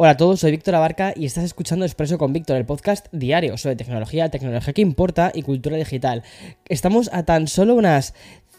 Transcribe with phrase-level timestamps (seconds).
[0.00, 3.56] Hola a todos, soy Víctor Abarca y estás escuchando Expreso con Víctor, el podcast diario
[3.58, 6.22] sobre tecnología, tecnología que importa y cultura digital.
[6.68, 8.14] Estamos a tan solo unas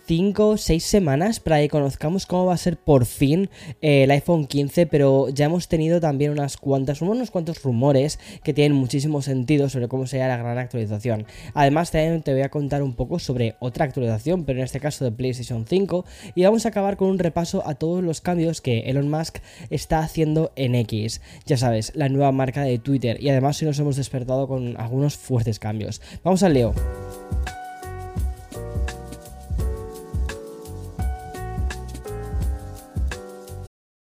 [0.09, 3.47] 5 o 6 semanas para que conozcamos cómo va a ser por fin
[3.79, 8.51] eh, el iPhone 15, pero ya hemos tenido también unas cuantas, unos cuantos rumores que
[8.51, 11.27] tienen muchísimo sentido sobre cómo será la gran actualización.
[11.53, 15.05] Además, también te voy a contar un poco sobre otra actualización, pero en este caso
[15.05, 18.89] de PlayStation 5, y vamos a acabar con un repaso a todos los cambios que
[18.89, 19.37] Elon Musk
[19.69, 21.21] está haciendo en X.
[21.45, 25.17] Ya sabes, la nueva marca de Twitter, y además hoy nos hemos despertado con algunos
[25.17, 26.01] fuertes cambios.
[26.23, 26.73] Vamos al Leo.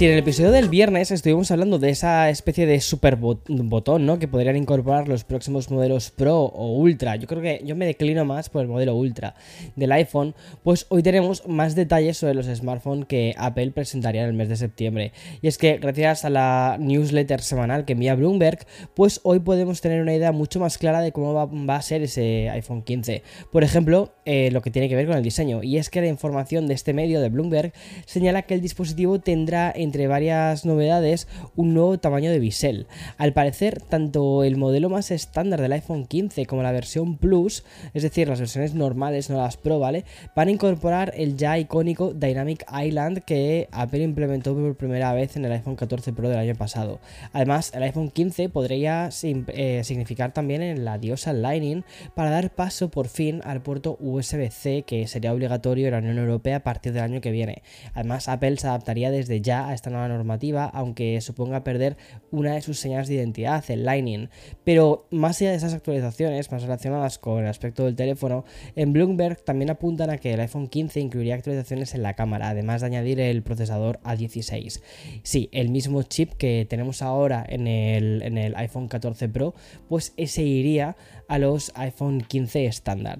[0.00, 4.18] Si en el episodio del viernes estuvimos hablando de esa especie de super botón, ¿no?
[4.18, 7.16] Que podrían incorporar los próximos modelos Pro o Ultra.
[7.16, 9.34] Yo creo que yo me declino más por el modelo Ultra
[9.76, 10.34] del iPhone.
[10.62, 14.56] Pues hoy tenemos más detalles sobre los smartphones que Apple presentaría en el mes de
[14.56, 15.12] septiembre.
[15.42, 18.60] Y es que gracias a la newsletter semanal que envía Bloomberg,
[18.94, 22.48] pues hoy podemos tener una idea mucho más clara de cómo va, a ser ese
[22.48, 23.22] iPhone 15.
[23.52, 25.62] Por ejemplo, eh, lo que tiene que ver con el diseño.
[25.62, 27.74] Y es que la información de este medio de Bloomberg
[28.06, 32.86] señala que el dispositivo tendrá en entre varias novedades, un nuevo tamaño de bisel.
[33.18, 38.04] Al parecer, tanto el modelo más estándar del iPhone 15 como la versión Plus, es
[38.04, 40.04] decir, las versiones normales, no las Pro, ¿vale?
[40.36, 45.44] Van a incorporar el ya icónico Dynamic Island que Apple implementó por primera vez en
[45.44, 47.00] el iPhone 14 Pro del año pasado.
[47.32, 51.82] Además, el iPhone 15 podría eh, significar también el adiós al Lightning
[52.14, 56.58] para dar paso por fin al puerto USB-C que sería obligatorio en la Unión Europea
[56.58, 57.64] a partir del año que viene.
[57.92, 61.96] Además, Apple se adaptaría desde ya a esta nueva normativa, aunque suponga perder
[62.30, 64.28] una de sus señas de identidad, el Lightning.
[64.64, 68.44] Pero más allá de esas actualizaciones, más relacionadas con el aspecto del teléfono,
[68.76, 72.80] en Bloomberg también apuntan a que el iPhone 15 incluiría actualizaciones en la cámara, además
[72.80, 74.82] de añadir el procesador A16.
[75.22, 79.54] Sí, el mismo chip que tenemos ahora en el, en el iPhone 14 Pro,
[79.88, 80.96] pues ese iría
[81.30, 83.18] a los iPhone 15 estándar.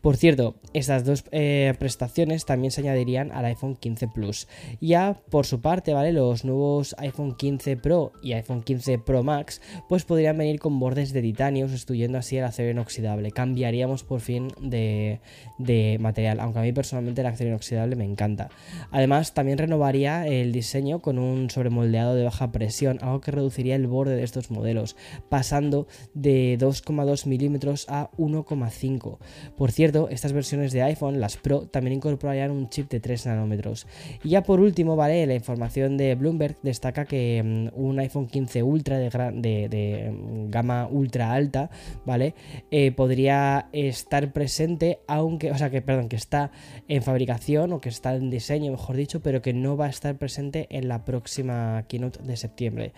[0.00, 4.46] Por cierto, estas dos eh, prestaciones también se añadirían al iPhone 15 Plus.
[4.80, 6.12] Ya por su parte, ¿vale?
[6.12, 11.12] Los nuevos iPhone 15 Pro y iPhone 15 Pro Max, pues podrían venir con bordes
[11.12, 13.32] de titanio, sustituyendo así el acero inoxidable.
[13.32, 15.20] Cambiaríamos por fin de,
[15.58, 18.50] de material, aunque a mí personalmente el acero inoxidable me encanta.
[18.92, 23.88] Además, también renovaría el diseño con un sobremoldeado de baja presión, algo que reduciría el
[23.88, 24.94] borde de estos modelos,
[25.28, 27.47] pasando de 2,2 milímetros
[27.88, 29.18] a 1,5.
[29.56, 33.86] Por cierto, estas versiones de iPhone, las Pro, también incorporarían un chip de 3 nanómetros.
[34.22, 35.26] Y ya por último, ¿vale?
[35.26, 41.32] La información de Bloomberg destaca que mm, un iPhone 15 Ultra de, mm, gama ultra
[41.32, 41.70] alta,
[42.04, 42.34] ¿vale?
[42.70, 46.50] Eh, podría estar presente, aunque, o sea, que, perdón, que está
[46.88, 50.16] en fabricación o que está en diseño, mejor dicho, pero que no va a estar
[50.16, 52.92] presente en la próxima keynote de septiembre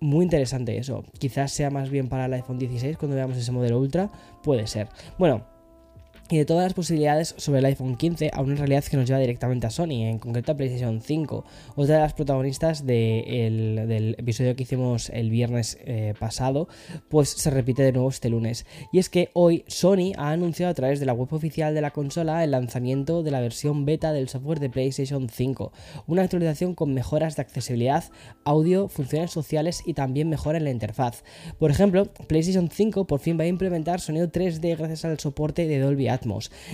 [0.00, 1.04] muy interesante eso.
[1.18, 4.10] Quizás sea más bien para el iPhone 16 cuando veamos ese modelo Ultra.
[4.42, 4.88] Puede ser.
[5.18, 5.44] Bueno,
[6.30, 9.18] y de todas las posibilidades sobre el iPhone 15 a una realidad que nos lleva
[9.18, 11.44] directamente a Sony, en concreto a PlayStation 5.
[11.74, 16.68] Otra de las protagonistas del episodio que hicimos el viernes eh, pasado,
[17.08, 18.64] pues se repite de nuevo este lunes.
[18.92, 21.90] Y es que hoy Sony ha anunciado a través de la web oficial de la
[21.90, 25.72] consola el lanzamiento de la versión beta del software de PlayStation 5,
[26.06, 28.04] una actualización con mejoras de accesibilidad,
[28.44, 31.24] audio, funciones sociales y también mejora en la interfaz.
[31.58, 35.80] Por ejemplo, PlayStation 5 por fin va a implementar sonido 3D gracias al soporte de
[35.80, 36.19] Dolby Atmos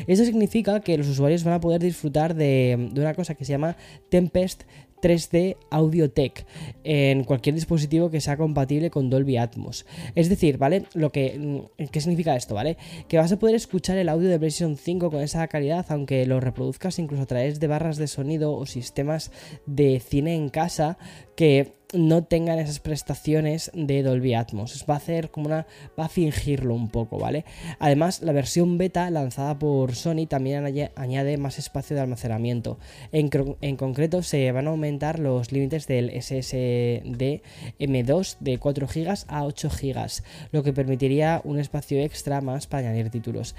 [0.06, 3.76] eso significa que los usuarios van a poder disfrutar de, una cosa que se llama
[4.08, 4.64] Tempest
[5.02, 6.46] 3D Audio Tech
[6.82, 9.86] en cualquier dispositivo que sea compatible con Dolby Atmos.
[10.14, 10.84] Es decir, ¿vale?
[10.94, 11.38] Lo que
[11.78, 12.76] mm, ¿qué significa esto, ¿vale?
[13.08, 16.40] Que vas a poder escuchar el audio de PlayStation 5 con esa calidad aunque lo
[16.40, 19.30] reproduzcas incluso a través de barras de sonido o sistemas
[19.66, 20.98] de cine en casa
[21.36, 24.84] que no tengan esas prestaciones de Dolby Atmos.
[24.88, 25.66] Va a hacer como una.
[25.98, 27.44] va a fingirlo un poco, ¿vale?
[27.78, 30.64] Además, la versión beta lanzada por Sony también
[30.96, 32.78] añade más espacio de almacenamiento.
[33.12, 33.30] En,
[33.60, 37.42] en concreto, se van a aumentar los límites del SSD
[37.78, 40.22] M2 de 4 GB a 8 GB,
[40.52, 43.54] lo que permitiría un espacio extra más para añadir títulos.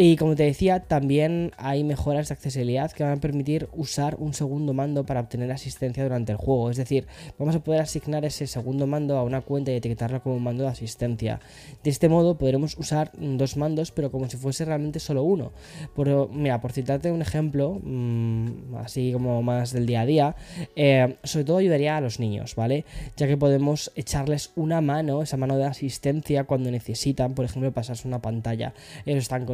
[0.00, 4.32] Y como te decía, también hay mejoras de accesibilidad que van a permitir usar un
[4.32, 6.70] segundo mando para obtener asistencia durante el juego.
[6.70, 10.36] Es decir, vamos a poder asignar ese segundo mando a una cuenta y etiquetarlo como
[10.36, 11.40] un mando de asistencia.
[11.82, 15.50] De este modo podremos usar dos mandos, pero como si fuese realmente solo uno.
[15.96, 20.36] Por, mira, por citarte un ejemplo, mmm, así como más del día a día,
[20.76, 22.84] eh, sobre todo ayudaría a los niños, ¿vale?
[23.16, 28.06] Ya que podemos echarles una mano, esa mano de asistencia cuando necesitan, por ejemplo, pasarse
[28.06, 28.74] una pantalla.
[29.04, 29.44] Ellos están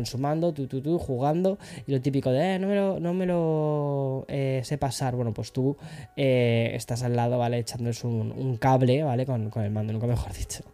[0.41, 4.79] tú, jugando, y lo típico de, eh, no me lo, no me lo eh, sé
[4.79, 5.77] pasar, bueno, pues tú
[6.17, 7.59] eh, estás al lado, ¿vale?
[7.59, 9.27] Echándoles un, un cable, ¿vale?
[9.27, 10.65] Con, con, el mando, nunca mejor dicho.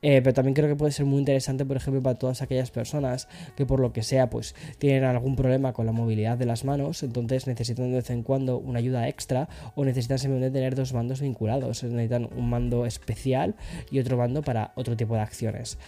[0.00, 3.66] Pero también creo que puede ser muy interesante, por ejemplo, para todas aquellas personas que
[3.66, 7.46] por lo que sea, pues tienen algún problema con la movilidad de las manos, entonces
[7.46, 11.82] necesitan de vez en cuando una ayuda extra o necesitan simplemente tener dos mandos vinculados,
[11.84, 13.54] necesitan un mando especial
[13.90, 15.78] y otro mando para otro tipo de acciones.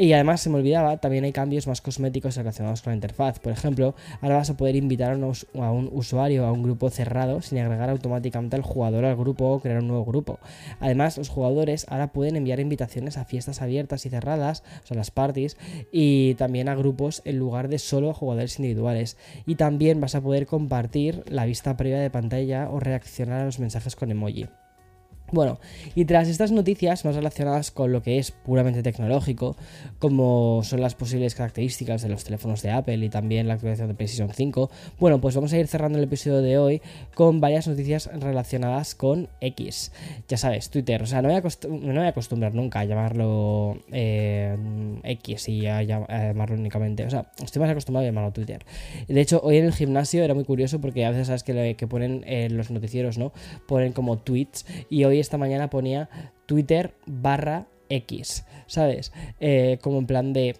[0.00, 3.40] Y además se me olvidaba, también hay cambios más cosméticos relacionados con la interfaz.
[3.40, 7.58] Por ejemplo, ahora vas a poder invitar a un, usuario a un grupo cerrado sin
[7.58, 10.38] agregar automáticamente al jugador al grupo o crear un nuevo grupo.
[10.78, 15.10] Además, los jugadores ahora pueden enviar invitaciones a fiestas abiertas y cerradas, o sea, las
[15.10, 15.56] parties,
[15.90, 19.16] y también a grupos en lugar de solo a jugadores individuales.
[19.46, 23.58] Y también vas a poder compartir la vista previa de pantalla o reaccionar a los
[23.58, 24.46] mensajes con emoji.
[25.30, 25.58] Bueno,
[25.94, 29.56] y tras estas noticias más relacionadas con lo que es puramente tecnológico,
[29.98, 33.94] como son las posibles características de los teléfonos de Apple y también la actualización de
[33.94, 36.82] PlayStation 5, bueno, pues vamos a ir cerrando el episodio de hoy
[37.14, 39.92] con varias noticias relacionadas con X.
[40.28, 44.56] Ya sabes, Twitter, o sea, no no voy a acostumbrar nunca a llamarlo eh,
[45.04, 48.64] X y a, llamarlo únicamente, o sea, estoy más acostumbrado a llamarlo Twitter.
[49.06, 51.86] De hecho, hoy en el gimnasio era muy curioso porque a veces sabes que, que
[51.86, 53.32] ponen en los noticieros, ¿no?
[53.66, 56.08] Ponen como tweets y hoy esta mañana ponía
[56.46, 59.12] Twitter barra X, ¿sabes?
[59.40, 60.56] Eh, como en plan de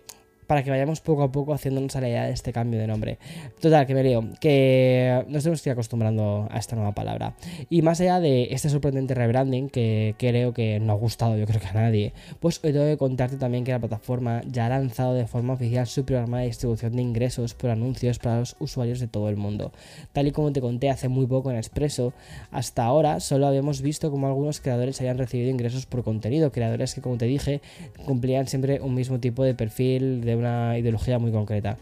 [0.48, 3.18] para que vayamos poco a poco haciéndonos a la idea de este cambio de nombre.
[3.60, 7.34] Total, que me leo, que nos tenemos que ir acostumbrando a esta nueva palabra.
[7.68, 11.60] Y más allá de este sorprendente rebranding, que creo que no ha gustado, yo creo
[11.60, 15.12] que a nadie, pues hoy tengo que contarte también que la plataforma ya ha lanzado
[15.12, 19.06] de forma oficial su programa de distribución de ingresos por anuncios para los usuarios de
[19.06, 19.70] todo el mundo.
[20.12, 22.14] Tal y como te conté hace muy poco en Expreso,
[22.50, 27.02] hasta ahora solo habíamos visto como algunos creadores habían recibido ingresos por contenido, creadores que
[27.02, 27.60] como te dije
[28.06, 31.76] cumplían siempre un mismo tipo de perfil de una ideología muy concreta.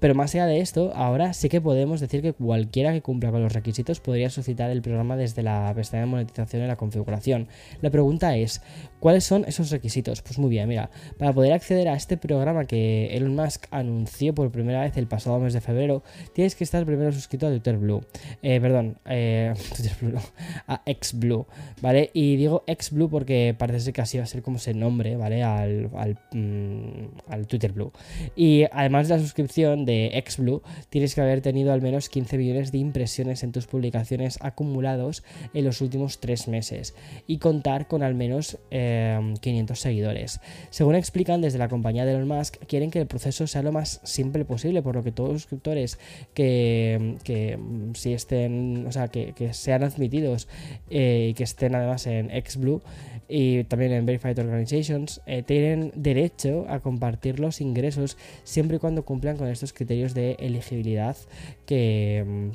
[0.00, 3.42] Pero más allá de esto, ahora sí que podemos decir que cualquiera que cumpla con
[3.42, 7.48] los requisitos podría suscitar el programa desde la pestaña de monetización en la configuración.
[7.80, 8.62] La pregunta es,
[9.00, 10.22] ¿cuáles son esos requisitos?
[10.22, 14.50] Pues muy bien, mira, para poder acceder a este programa que Elon Musk anunció por
[14.50, 16.02] primera vez el pasado mes de febrero,
[16.32, 18.02] tienes que estar primero suscrito a Twitter Blue.
[18.42, 20.20] Eh, perdón, eh, Twitter Blue,
[20.66, 21.46] a XBlue,
[21.80, 22.10] ¿vale?
[22.12, 25.42] Y digo XBlue porque parece que así va a ser como se nombre, ¿vale?
[25.42, 27.92] Al, al, mm, al Twitter Blue.
[28.36, 32.72] Y además de la suscripción, de XBlue, tienes que haber tenido al menos 15 millones
[32.72, 35.24] de impresiones en tus publicaciones acumulados
[35.54, 36.94] en los últimos 3 meses
[37.26, 40.40] y contar con al menos 500 eh, seguidores.
[40.70, 44.00] Según explican desde la compañía de Elon Musk, quieren que el proceso sea lo más
[44.04, 45.98] simple posible, por lo que todos los suscriptores
[46.34, 50.48] que, que mm, si estén, o sea, que, que sean admitidos
[50.90, 52.82] eh, y que estén además en XBlue
[53.28, 59.04] y también en Verified Organizations, eh, tienen derecho a compartir los ingresos siempre y cuando
[59.04, 61.16] cumplan con estos criterios de elegibilidad
[61.64, 62.52] que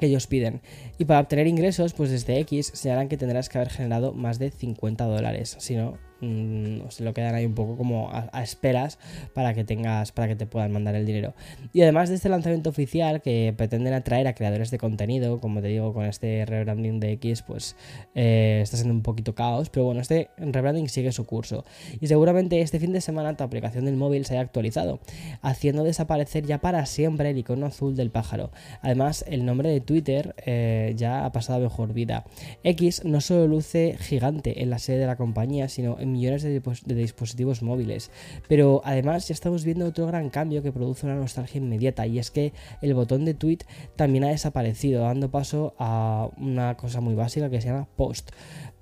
[0.00, 0.60] ellos piden.
[0.98, 4.50] Y para obtener ingresos, pues desde X señalan que tendrás que haber generado más de
[4.50, 5.56] 50 dólares.
[5.58, 8.98] Si no, Mm, se lo quedan ahí un poco como a, esperas
[9.34, 11.34] para que tengas, para que te puedan mandar el dinero.
[11.72, 15.68] Y además de este lanzamiento oficial que pretenden atraer a creadores de contenido, como te
[15.68, 17.76] digo, con este rebranding de X, pues
[18.14, 21.64] eh, está siendo un poquito caos, pero bueno, este rebranding sigue su curso.
[22.00, 25.00] Y seguramente este fin de semana tu aplicación del móvil se haya actualizado,
[25.40, 28.50] haciendo desaparecer ya para siempre el icono azul del pájaro.
[28.82, 32.24] Además, el nombre de Twitter eh, ya ha pasado mejor vida.
[32.62, 36.60] X no solo luce gigante en la sede de la compañía, sino en millones de,
[36.94, 38.10] dispositivos móviles.
[38.48, 42.30] Pero además ya estamos viendo otro gran cambio que produce una nostalgia inmediata y es
[42.30, 42.52] que
[42.82, 43.58] el botón de tweet
[43.96, 48.30] también ha desaparecido, dando paso a una cosa muy básica que se llama post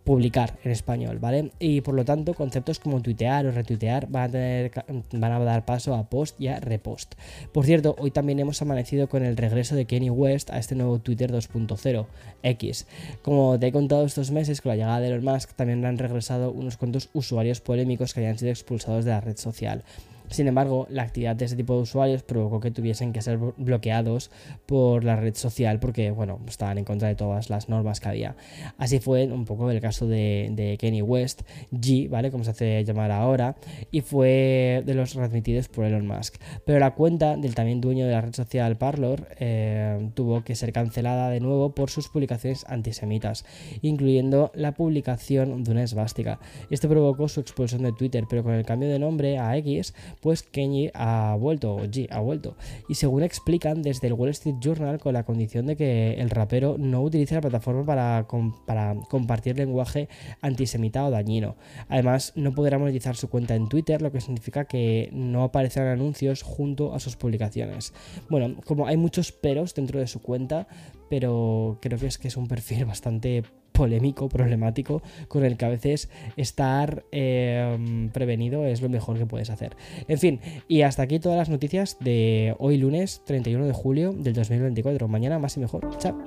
[0.09, 1.51] publicar en español, ¿vale?
[1.59, 6.41] Y por lo tanto, conceptos como tuitear o retuitear van a, dar paso a post
[6.41, 7.15] y a repost.
[7.53, 10.99] Por cierto, hoy también hemos amanecido con el regreso de Kenny West a este nuevo
[10.99, 12.07] Twitter 2.0,
[12.43, 12.87] X.
[13.21, 16.53] Como te he contado estos meses, con la llegada de Elon Musk también han regresado
[16.53, 19.85] unos cuantos usuarios polémicos que habían sido expulsados de la red social.
[20.31, 24.31] Sin embargo, la actividad de ese tipo de usuarios provocó que tuviesen que ser bloqueados
[24.67, 28.37] por la red social porque, bueno, estaban en contra de todas las normas que había.
[28.77, 31.43] Así fue un poco el caso de, Kenny West,
[31.73, 32.31] G, ¿vale?
[32.31, 33.57] Como se hace llamar ahora,
[33.91, 36.37] y fue de los transmitidos por Elon Musk.
[36.65, 40.73] Pero la cuenta del también dueño de la red social Parlor eh, tuvo que ser
[40.73, 43.45] cancelada de nuevo por sus publicaciones antisemitas,
[43.83, 46.39] incluyendo la publicación de una esvástica.
[46.71, 50.43] Este provocó su expulsión de Twitter, pero con el cambio de nombre a X, pues
[50.43, 52.57] Kenny ha vuelto, o G ha vuelto.
[52.89, 56.77] Y según explican desde el Wall Street Journal, con la condición de que el rapero
[56.79, 58.27] no utilice la plataforma para,
[58.67, 60.09] para compartir lenguaje
[60.41, 61.57] antisemita o dañino.
[61.89, 66.43] Además, no podrá monetizar su cuenta en Twitter, lo que significa que no aparecerán anuncios
[66.43, 67.93] junto a sus publicaciones.
[68.29, 70.67] Bueno, como hay muchos peros dentro de su cuenta,
[71.09, 73.43] pero creo que es que es un perfil bastante
[73.79, 79.51] polémico, problemático, con el que a veces estar em, prevenido es lo mejor que puedes
[79.51, 79.77] hacer.
[80.09, 84.35] En fin, y hasta aquí todas las noticias de hoy lunes 31 de julio del
[84.35, 85.07] 2024.
[85.07, 85.97] Mañana más y mejor.
[85.99, 86.19] Chao.